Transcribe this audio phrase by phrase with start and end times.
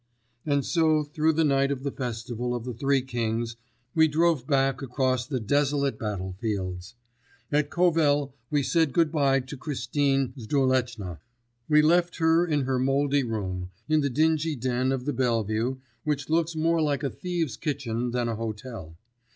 [0.47, 3.55] And so through the night of the festival of the Three Kings
[3.93, 6.95] we drove back across the desolate battlefields.
[7.51, 11.19] At Kovel we said good bye to Christine Zduleczna.
[11.69, 16.31] We left her in her mouldy room, in the dingy den of the Bellevue, which
[16.31, 18.97] looks more like a thieves' kitchen than a hotel.